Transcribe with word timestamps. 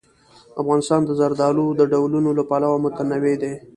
افغانستان 0.61 1.01
د 1.05 1.09
زردالو 1.19 1.65
د 1.79 1.81
ډولونو 1.91 2.29
له 2.37 2.43
پلوه 2.49 2.77
متنوع 2.85 3.35
دی. 3.41 3.53